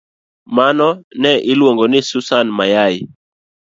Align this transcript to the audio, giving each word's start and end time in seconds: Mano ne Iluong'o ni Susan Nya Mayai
Mano 0.55 0.87
ne 1.21 1.31
Iluong'o 1.51 1.85
ni 1.91 1.99
Susan 2.09 2.45
Nya 2.47 2.55
Mayai 2.57 2.97